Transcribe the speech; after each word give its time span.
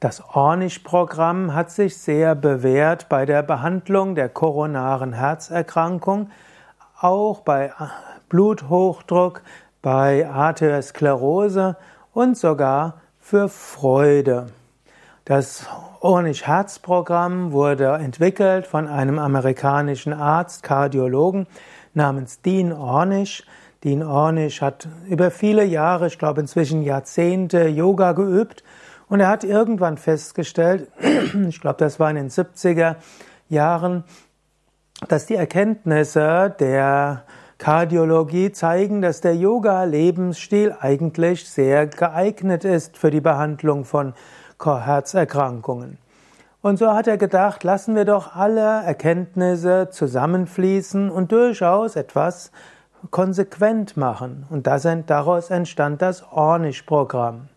Das 0.00 0.22
Ornish-Programm 0.34 1.54
hat 1.54 1.70
sich 1.70 1.96
sehr 1.96 2.34
bewährt 2.34 3.08
bei 3.08 3.24
der 3.24 3.42
Behandlung 3.42 4.14
der 4.14 4.28
koronaren 4.28 5.12
Herzerkrankung, 5.12 6.30
auch 7.00 7.40
bei 7.40 7.72
Bluthochdruck, 8.28 9.42
bei 9.80 10.28
Arteriosklerose 10.28 11.76
und 12.12 12.36
sogar 12.36 13.00
für 13.18 13.48
Freude. 13.48 14.48
Das 15.24 15.66
Ornish-Herzprogramm 16.00 17.52
wurde 17.52 17.94
entwickelt 17.94 18.66
von 18.66 18.88
einem 18.88 19.18
amerikanischen 19.18 20.12
Arzt, 20.12 20.62
Kardiologen 20.62 21.46
namens 21.94 22.42
Dean 22.42 22.72
Ornish. 22.72 23.44
Dean 23.84 24.02
Ornish 24.02 24.60
hat 24.60 24.88
über 25.08 25.30
viele 25.30 25.64
Jahre, 25.64 26.08
ich 26.08 26.18
glaube 26.18 26.42
inzwischen 26.42 26.82
Jahrzehnte 26.82 27.68
Yoga 27.68 28.12
geübt 28.12 28.62
und 29.08 29.20
er 29.20 29.28
hat 29.28 29.44
irgendwann 29.44 29.98
festgestellt, 29.98 30.88
ich 31.48 31.60
glaube, 31.60 31.76
das 31.78 32.00
war 32.00 32.10
in 32.10 32.16
den 32.16 32.30
70er 32.30 32.96
Jahren, 33.48 34.04
dass 35.08 35.26
die 35.26 35.34
Erkenntnisse 35.34 36.54
der 36.58 37.24
Kardiologie 37.58 38.52
zeigen, 38.52 39.00
dass 39.00 39.20
der 39.20 39.36
Yoga-Lebensstil 39.36 40.74
eigentlich 40.80 41.48
sehr 41.48 41.86
geeignet 41.86 42.64
ist 42.64 42.98
für 42.98 43.10
die 43.10 43.20
Behandlung 43.20 43.84
von 43.84 44.14
Herzerkrankungen. 44.62 45.98
Und 46.62 46.78
so 46.78 46.94
hat 46.94 47.06
er 47.06 47.18
gedacht, 47.18 47.62
lassen 47.62 47.94
wir 47.94 48.06
doch 48.06 48.34
alle 48.34 48.82
Erkenntnisse 48.84 49.88
zusammenfließen 49.90 51.10
und 51.10 51.30
durchaus 51.30 51.94
etwas 51.94 52.50
konsequent 53.10 53.98
machen. 53.98 54.46
Und 54.48 54.66
daraus 54.66 55.50
entstand 55.50 56.00
das 56.00 56.24
Ornish-Programm. 56.32 57.48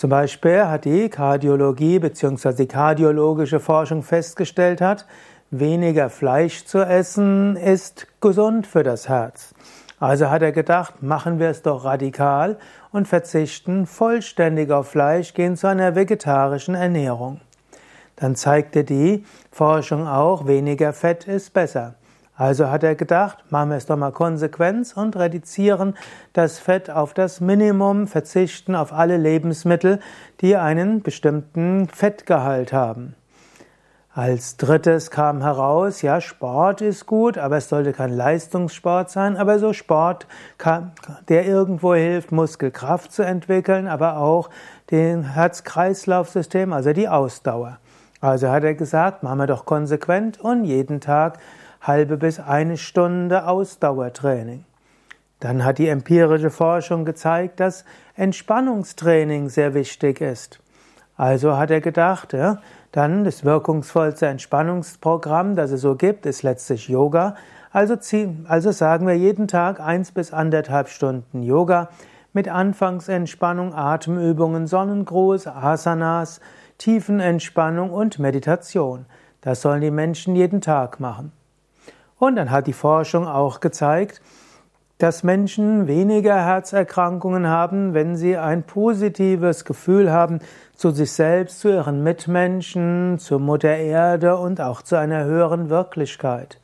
Zum 0.00 0.08
Beispiel 0.08 0.64
hat 0.64 0.86
die 0.86 1.10
Kardiologie 1.10 1.98
bzw. 1.98 2.54
die 2.54 2.66
kardiologische 2.66 3.60
Forschung 3.60 4.02
festgestellt 4.02 4.80
hat, 4.80 5.04
weniger 5.50 6.08
Fleisch 6.08 6.64
zu 6.64 6.78
essen 6.78 7.54
ist 7.56 8.06
gesund 8.18 8.66
für 8.66 8.82
das 8.82 9.10
Herz. 9.10 9.54
Also 9.98 10.30
hat 10.30 10.40
er 10.40 10.52
gedacht, 10.52 11.02
machen 11.02 11.38
wir 11.38 11.50
es 11.50 11.60
doch 11.60 11.84
radikal 11.84 12.56
und 12.92 13.08
verzichten 13.08 13.84
vollständig 13.84 14.70
auf 14.70 14.88
Fleisch, 14.88 15.34
gehen 15.34 15.54
zu 15.54 15.66
einer 15.66 15.94
vegetarischen 15.94 16.74
Ernährung. 16.74 17.42
Dann 18.16 18.36
zeigte 18.36 18.84
die 18.84 19.26
Forschung 19.52 20.08
auch, 20.08 20.46
weniger 20.46 20.94
Fett 20.94 21.28
ist 21.28 21.52
besser. 21.52 21.96
Also 22.40 22.70
hat 22.70 22.82
er 22.84 22.94
gedacht, 22.94 23.36
machen 23.50 23.68
wir 23.68 23.76
es 23.76 23.84
doch 23.84 23.98
mal 23.98 24.12
konsequent 24.12 24.96
und 24.96 25.14
reduzieren 25.14 25.94
das 26.32 26.58
Fett 26.58 26.88
auf 26.88 27.12
das 27.12 27.42
Minimum, 27.42 28.06
verzichten 28.06 28.74
auf 28.74 28.94
alle 28.94 29.18
Lebensmittel, 29.18 30.00
die 30.40 30.56
einen 30.56 31.02
bestimmten 31.02 31.86
Fettgehalt 31.88 32.72
haben. 32.72 33.14
Als 34.14 34.56
drittes 34.56 35.10
kam 35.10 35.42
heraus, 35.42 36.00
ja, 36.00 36.22
Sport 36.22 36.80
ist 36.80 37.04
gut, 37.04 37.36
aber 37.36 37.58
es 37.58 37.68
sollte 37.68 37.92
kein 37.92 38.16
Leistungssport 38.16 39.10
sein, 39.10 39.36
aber 39.36 39.58
so 39.58 39.74
Sport, 39.74 40.26
der 41.28 41.44
irgendwo 41.44 41.94
hilft, 41.94 42.32
Muskelkraft 42.32 43.12
zu 43.12 43.22
entwickeln, 43.22 43.86
aber 43.86 44.16
auch 44.16 44.48
den 44.90 45.24
Herz-Kreislauf-System, 45.24 46.72
also 46.72 46.94
die 46.94 47.06
Ausdauer. 47.06 47.80
Also 48.22 48.48
hat 48.48 48.64
er 48.64 48.74
gesagt, 48.74 49.22
machen 49.22 49.40
wir 49.40 49.46
doch 49.46 49.66
konsequent 49.66 50.40
und 50.40 50.64
jeden 50.64 51.02
Tag 51.02 51.38
halbe 51.80 52.16
bis 52.16 52.40
eine 52.40 52.76
Stunde 52.76 53.46
Ausdauertraining. 53.46 54.64
Dann 55.40 55.64
hat 55.64 55.78
die 55.78 55.88
empirische 55.88 56.50
Forschung 56.50 57.04
gezeigt, 57.04 57.60
dass 57.60 57.84
Entspannungstraining 58.14 59.48
sehr 59.48 59.72
wichtig 59.72 60.20
ist. 60.20 60.60
Also 61.16 61.56
hat 61.56 61.70
er 61.70 61.80
gedacht, 61.80 62.32
ja, 62.32 62.58
dann 62.92 63.24
das 63.24 63.44
wirkungsvollste 63.44 64.26
Entspannungsprogramm, 64.26 65.56
das 65.56 65.70
es 65.70 65.80
so 65.80 65.94
gibt, 65.94 66.26
ist 66.26 66.42
letztlich 66.42 66.88
Yoga. 66.88 67.36
Also, 67.72 67.96
also 68.48 68.72
sagen 68.72 69.06
wir 69.06 69.14
jeden 69.14 69.48
Tag 69.48 69.80
eins 69.80 70.12
bis 70.12 70.32
anderthalb 70.32 70.88
Stunden 70.88 71.42
Yoga 71.42 71.88
mit 72.32 72.48
Anfangsentspannung, 72.48 73.74
Atemübungen, 73.74 74.66
Sonnengruß, 74.66 75.46
Asanas, 75.46 76.40
Tiefenentspannung 76.78 77.90
und 77.90 78.18
Meditation. 78.18 79.06
Das 79.40 79.62
sollen 79.62 79.80
die 79.80 79.90
Menschen 79.90 80.34
jeden 80.36 80.60
Tag 80.60 81.00
machen. 81.00 81.32
Und 82.20 82.36
dann 82.36 82.50
hat 82.50 82.66
die 82.66 82.74
Forschung 82.74 83.26
auch 83.26 83.60
gezeigt, 83.60 84.20
dass 84.98 85.22
Menschen 85.22 85.86
weniger 85.86 86.36
Herzerkrankungen 86.44 87.46
haben, 87.46 87.94
wenn 87.94 88.14
sie 88.14 88.36
ein 88.36 88.62
positives 88.62 89.64
Gefühl 89.64 90.12
haben 90.12 90.40
zu 90.76 90.90
sich 90.90 91.12
selbst, 91.12 91.60
zu 91.60 91.70
ihren 91.70 92.02
Mitmenschen, 92.02 93.18
zur 93.18 93.40
Mutter 93.40 93.74
Erde 93.74 94.36
und 94.36 94.60
auch 94.60 94.82
zu 94.82 94.96
einer 94.96 95.24
höheren 95.24 95.70
Wirklichkeit. 95.70 96.60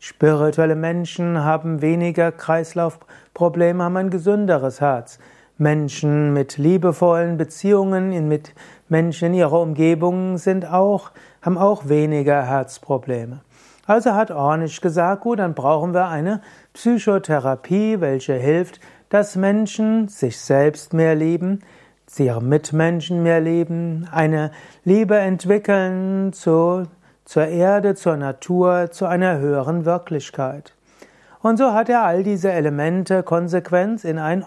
Spirituelle 0.00 0.74
Menschen 0.74 1.44
haben 1.44 1.82
weniger 1.82 2.32
Kreislaufprobleme, 2.32 3.84
haben 3.84 3.98
ein 3.98 4.10
gesünderes 4.10 4.80
Herz. 4.80 5.18
Menschen 5.58 6.32
mit 6.32 6.56
liebevollen 6.56 7.36
Beziehungen, 7.36 8.26
mit 8.26 8.54
Menschen 8.88 9.26
in 9.26 9.34
ihrer 9.34 9.60
Umgebung 9.60 10.38
sind 10.38 10.64
auch, 10.64 11.10
haben 11.42 11.58
auch 11.58 11.90
weniger 11.90 12.42
Herzprobleme. 12.42 13.42
Also 13.86 14.14
hat 14.14 14.30
Ornish 14.30 14.80
gesagt, 14.80 15.22
gut, 15.22 15.38
dann 15.38 15.54
brauchen 15.54 15.92
wir 15.92 16.08
eine 16.08 16.40
Psychotherapie, 16.72 18.00
welche 18.00 18.34
hilft, 18.34 18.80
dass 19.10 19.36
Menschen 19.36 20.08
sich 20.08 20.40
selbst 20.40 20.94
mehr 20.94 21.14
lieben, 21.14 21.60
sie 22.06 22.26
ihre 22.26 22.42
Mitmenschen 22.42 23.22
mehr 23.22 23.40
lieben, 23.40 24.08
eine 24.10 24.50
Liebe 24.84 25.18
entwickeln 25.18 26.32
zu, 26.32 26.84
zur 27.24 27.46
Erde, 27.46 27.94
zur 27.94 28.16
Natur, 28.16 28.90
zu 28.90 29.06
einer 29.06 29.38
höheren 29.38 29.84
Wirklichkeit. 29.84 30.74
Und 31.42 31.58
so 31.58 31.74
hat 31.74 31.90
er 31.90 32.04
all 32.04 32.22
diese 32.22 32.50
Elemente 32.50 33.22
konsequent 33.22 34.02
in 34.02 34.18
ein, 34.18 34.46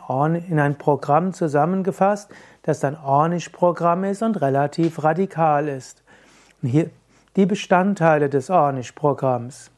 in 0.50 0.60
ein 0.60 0.80
Programm 0.80 1.32
zusammengefasst, 1.32 2.32
das 2.64 2.80
dann 2.80 2.98
Ornish-Programm 2.98 4.04
ist 4.06 4.24
und 4.24 4.42
relativ 4.42 5.04
radikal 5.04 5.68
ist. 5.68 6.02
Hier, 6.64 6.90
die 7.38 7.46
Bestandteile 7.46 8.28
des 8.30 8.50
Ornish-Programms. 8.50 9.72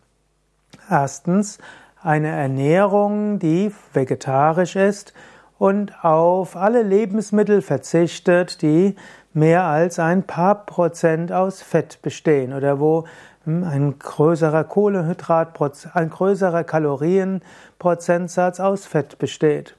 Erstens 0.90 1.60
eine 2.02 2.30
Ernährung, 2.30 3.38
die 3.38 3.72
vegetarisch 3.94 4.78
ist 4.78 5.14
und 5.58 5.94
auf 6.04 6.56
alle 6.56 6.82
Lebensmittel 6.84 7.62
verzichtet, 7.62 8.62
die 8.62 8.96
mehr 9.34 9.66
als 9.66 10.00
ein 10.00 10.24
paar 10.24 10.66
Prozent 10.66 11.34
aus 11.34 11.62
Fett 11.62 12.02
bestehen 12.02 12.54
oder 12.54 12.80
wo 12.80 13.04
hm, 13.44 13.66
ein 13.66 14.00
größerer 14.00 14.64
Kohlehydrat, 14.64 15.50
ein 15.94 16.10
größerer 16.10 16.64
Kalorienprozentsatz 16.64 18.62
aus 18.62 18.86
Fett 18.86 19.20
besteht. 19.20 19.76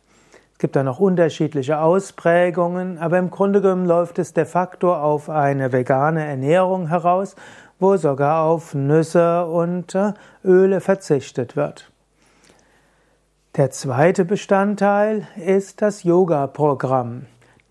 Es 0.60 0.62
gibt 0.62 0.76
da 0.76 0.82
noch 0.82 1.00
unterschiedliche 1.00 1.80
Ausprägungen, 1.80 2.98
aber 2.98 3.16
im 3.16 3.30
Grunde 3.30 3.62
genommen 3.62 3.86
läuft 3.86 4.18
es 4.18 4.34
de 4.34 4.44
facto 4.44 4.94
auf 4.94 5.30
eine 5.30 5.72
vegane 5.72 6.22
Ernährung 6.26 6.88
heraus 6.88 7.34
wo 7.78 7.96
sogar 7.96 8.44
auf 8.44 8.74
Nüsse 8.74 9.46
und 9.46 9.94
äh, 9.94 10.12
Öle 10.44 10.82
verzichtet 10.82 11.56
wird. 11.56 11.90
Der 13.56 13.70
zweite 13.70 14.26
Bestandteil 14.26 15.26
ist 15.36 15.80
das 15.80 16.04
Yoga-Programm. 16.04 17.24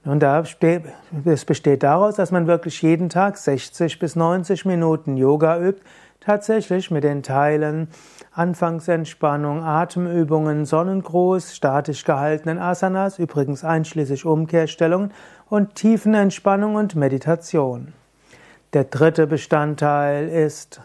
Und 0.04 0.24
es 0.24 1.46
besteht 1.46 1.84
daraus, 1.84 2.16
dass 2.16 2.32
man 2.32 2.48
wirklich 2.48 2.82
jeden 2.82 3.10
Tag 3.10 3.38
60 3.38 4.00
bis 4.00 4.16
90 4.16 4.66
Minuten 4.66 5.16
Yoga 5.16 5.60
übt, 5.60 5.84
tatsächlich 6.30 6.92
mit 6.92 7.04
den 7.04 7.24
Teilen 7.24 7.88
Anfangsentspannung, 8.34 9.64
Atemübungen, 9.64 10.64
Sonnengruß, 10.66 11.56
statisch 11.56 12.04
gehaltenen 12.04 12.60
Asanas, 12.60 13.18
übrigens 13.18 13.64
einschließlich 13.64 14.26
Umkehrstellungen 14.26 15.12
und 15.50 15.74
Tiefenentspannung 15.74 16.76
und 16.76 16.94
Meditation. 16.94 17.94
Der 18.74 18.84
dritte 18.84 19.26
Bestandteil 19.26 20.30
ist 20.30 20.82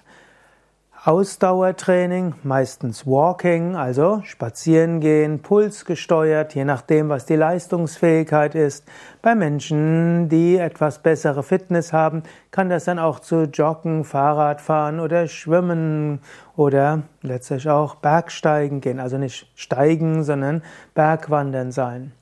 Ausdauertraining, 1.07 2.35
meistens 2.45 3.07
Walking, 3.07 3.77
also 3.77 4.23
spazieren 4.25 5.01
gehen, 5.01 5.41
pulsgesteuert, 5.41 6.55
je 6.55 6.65
nachdem, 6.65 7.11
was 7.11 7.27
die 7.27 7.37
Leistungsfähigkeit 7.37 8.55
ist. 8.55 8.89
Bei 9.21 9.35
Menschen, 9.35 10.31
die 10.31 10.57
etwas 10.57 11.01
bessere 11.01 11.43
Fitness 11.43 11.93
haben, 11.93 12.23
kann 12.51 12.71
das 12.71 12.87
dann 12.87 12.99
auch 12.99 13.21
zu 13.21 13.43
Joggen, 13.43 14.05
Fahrradfahren 14.05 14.99
oder 14.99 15.29
Schwimmen 15.29 16.21
oder 16.57 17.03
letztlich 17.21 17.69
auch 17.69 17.97
Bergsteigen 17.97 18.81
gehen. 18.81 18.99
Also 18.99 19.19
nicht 19.19 19.47
steigen, 19.57 20.25
sondern 20.25 20.63
Bergwandern 20.95 21.71
sein. 21.71 22.13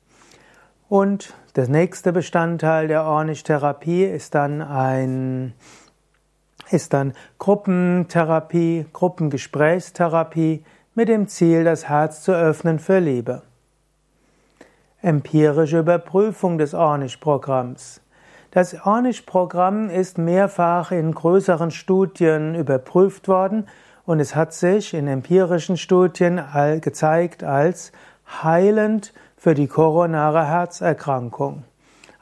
Und 0.88 1.34
der 1.54 1.68
nächste 1.68 2.12
Bestandteil 2.12 2.88
der 2.88 3.04
Ornish-Therapie 3.04 4.06
ist 4.06 4.34
dann 4.34 4.60
ein 4.60 5.54
ist 6.72 6.92
dann 6.92 7.12
Gruppentherapie, 7.38 8.86
Gruppengesprächstherapie 8.92 10.64
mit 10.94 11.08
dem 11.08 11.28
Ziel, 11.28 11.64
das 11.64 11.88
Herz 11.88 12.22
zu 12.22 12.32
öffnen 12.32 12.78
für 12.78 12.98
Liebe. 12.98 13.42
Empirische 15.00 15.80
Überprüfung 15.80 16.58
des 16.58 16.74
Ornish-Programms. 16.74 18.00
Das 18.50 18.74
Ornish-Programm 18.84 19.88
ist 19.90 20.18
mehrfach 20.18 20.92
in 20.92 21.12
größeren 21.12 21.70
Studien 21.70 22.54
überprüft 22.54 23.26
worden 23.26 23.66
und 24.04 24.20
es 24.20 24.34
hat 24.36 24.52
sich 24.52 24.94
in 24.94 25.08
empirischen 25.08 25.76
Studien 25.76 26.40
gezeigt 26.80 27.44
als 27.44 27.92
heilend 28.42 29.12
für 29.36 29.54
die 29.54 29.66
koronare 29.66 30.46
Herzerkrankung. 30.46 31.64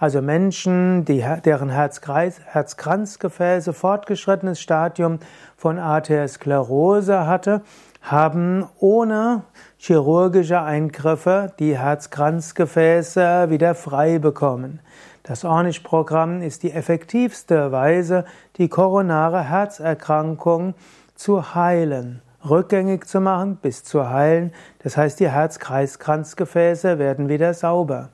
Also 0.00 0.20
Menschen, 0.22 1.04
die, 1.04 1.22
deren 1.44 1.68
Herzkranzgefäße 1.68 3.74
fortgeschrittenes 3.74 4.58
Stadium 4.58 5.18
von 5.58 5.78
Arteriosklerose 5.78 7.26
hatte, 7.26 7.60
haben 8.00 8.66
ohne 8.78 9.42
chirurgische 9.76 10.62
Eingriffe 10.62 11.52
die 11.58 11.76
Herzkranzgefäße 11.76 13.50
wieder 13.50 13.74
frei 13.74 14.18
bekommen. 14.18 14.80
Das 15.22 15.44
Ornish-Programm 15.44 16.40
ist 16.40 16.62
die 16.62 16.72
effektivste 16.72 17.70
Weise, 17.70 18.24
die 18.56 18.70
koronare 18.70 19.50
Herzerkrankung 19.50 20.72
zu 21.14 21.54
heilen, 21.54 22.22
rückgängig 22.48 23.06
zu 23.06 23.20
machen 23.20 23.56
bis 23.56 23.84
zu 23.84 24.08
heilen. 24.08 24.54
Das 24.82 24.96
heißt, 24.96 25.20
die 25.20 25.28
Herz-Kreis-Kranzgefäße 25.28 26.98
werden 26.98 27.28
wieder 27.28 27.52
sauber. 27.52 28.08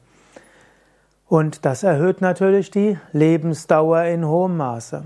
Und 1.29 1.65
das 1.65 1.83
erhöht 1.83 2.21
natürlich 2.21 2.71
die 2.71 2.99
Lebensdauer 3.13 4.05
in 4.05 4.27
hohem 4.27 4.57
Maße. 4.57 5.05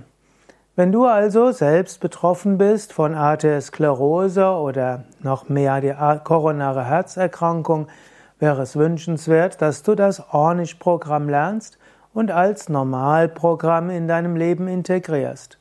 Wenn 0.76 0.92
du 0.92 1.06
also 1.06 1.50
selbst 1.50 2.00
betroffen 2.00 2.58
bist 2.58 2.92
von 2.92 3.14
Arteriosklerose 3.14 4.46
oder 4.46 5.04
noch 5.22 5.48
mehr 5.48 5.80
die 5.80 5.94
koronare 6.22 6.84
Herzerkrankung, 6.84 7.88
wäre 8.38 8.62
es 8.62 8.76
wünschenswert, 8.76 9.60
dass 9.62 9.82
du 9.82 9.94
das 9.94 10.22
Ornish-Programm 10.32 11.28
lernst 11.28 11.78
und 12.12 12.30
als 12.30 12.68
Normalprogramm 12.68 13.90
in 13.90 14.06
deinem 14.06 14.36
Leben 14.36 14.68
integrierst. 14.68 15.58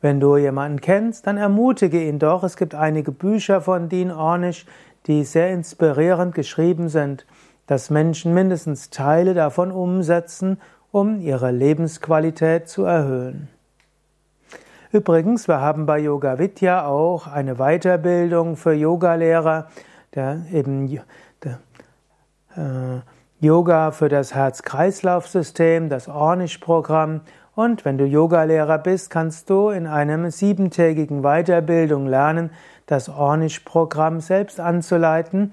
Wenn 0.00 0.20
du 0.20 0.36
jemanden 0.36 0.80
kennst, 0.80 1.26
dann 1.26 1.38
ermutige 1.38 2.02
ihn 2.02 2.18
doch. 2.18 2.42
Es 2.42 2.56
gibt 2.56 2.74
einige 2.74 3.10
Bücher 3.12 3.60
von 3.60 3.88
Dean 3.88 4.10
Ornish, 4.10 4.66
die 5.06 5.24
sehr 5.24 5.50
inspirierend 5.50 6.34
geschrieben 6.34 6.88
sind, 6.88 7.26
dass 7.66 7.90
Menschen 7.90 8.34
mindestens 8.34 8.90
Teile 8.90 9.34
davon 9.34 9.70
umsetzen, 9.70 10.60
um 10.90 11.20
ihre 11.20 11.50
Lebensqualität 11.50 12.68
zu 12.68 12.84
erhöhen. 12.84 13.48
Übrigens, 14.92 15.48
wir 15.48 15.60
haben 15.60 15.86
bei 15.86 15.98
Yoga 15.98 16.38
Vidya 16.38 16.86
auch 16.86 17.26
eine 17.26 17.56
Weiterbildung 17.56 18.56
für 18.56 18.74
Yogalehrer, 18.74 19.66
der 20.14 20.42
eben 20.52 21.00
der, 21.42 21.58
äh, 22.54 23.00
Yoga 23.40 23.90
für 23.90 24.08
das 24.08 24.34
Herz-Kreislauf-System, 24.34 25.88
das 25.88 26.08
Ornish-Programm. 26.08 27.22
Und 27.56 27.84
wenn 27.84 27.98
du 27.98 28.04
Yogalehrer 28.04 28.78
bist, 28.78 29.10
kannst 29.10 29.50
du 29.50 29.70
in 29.70 29.88
einem 29.88 30.30
siebentägigen 30.30 31.22
Weiterbildung 31.22 32.06
lernen, 32.06 32.50
das 32.86 33.08
Ornish-Programm 33.08 34.20
selbst 34.20 34.60
anzuleiten. 34.60 35.52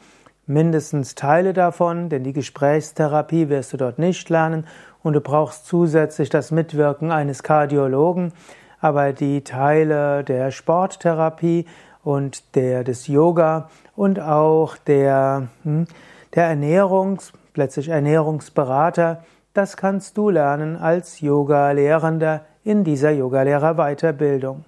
Mindestens 0.51 1.15
Teile 1.15 1.53
davon, 1.53 2.09
denn 2.09 2.25
die 2.25 2.33
Gesprächstherapie 2.33 3.48
wirst 3.48 3.71
du 3.71 3.77
dort 3.77 4.00
nicht 4.00 4.30
lernen 4.30 4.68
und 5.01 5.13
du 5.13 5.21
brauchst 5.21 5.65
zusätzlich 5.65 6.30
das 6.30 6.51
Mitwirken 6.51 7.09
eines 7.09 7.42
Kardiologen. 7.42 8.33
Aber 8.81 9.13
die 9.13 9.45
Teile 9.45 10.25
der 10.25 10.51
Sporttherapie 10.51 11.68
und 12.03 12.53
der 12.56 12.83
des 12.83 13.07
Yoga 13.07 13.69
und 13.95 14.19
auch 14.19 14.75
der, 14.75 15.48
hm, 15.63 15.88
der 16.36 16.48
Ernährungs 16.48 17.31
plötzlich 17.53 17.88
Ernährungsberater, 17.88 19.24
das 19.53 19.77
kannst 19.77 20.18
du 20.18 20.30
lernen 20.30 20.75
als 20.75 21.21
Yoga-Lehrender 21.21 22.42
in 22.65 22.83
dieser 22.83 23.12
Yogalehrer-Weiterbildung. 23.12 24.65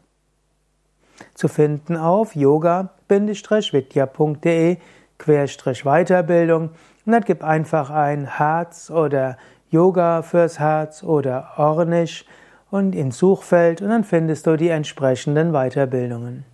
Zu 1.34 1.50
finden 1.50 1.98
auf 1.98 2.38
yoga-vidya.de 2.38 4.78
Weiterbildung 5.25 6.70
und 7.06 7.12
dann 7.12 7.24
gib 7.24 7.44
einfach 7.44 7.90
ein 7.90 8.38
Herz 8.38 8.90
oder 8.90 9.38
Yoga 9.70 10.22
fürs 10.22 10.60
Herz 10.60 11.04
oder 11.04 11.54
Ornisch 11.58 12.25
und 12.70 12.96
ins 12.96 13.18
Suchfeld 13.18 13.81
und 13.81 13.90
dann 13.90 14.04
findest 14.04 14.48
du 14.48 14.56
die 14.56 14.70
entsprechenden 14.70 15.52
Weiterbildungen. 15.52 16.46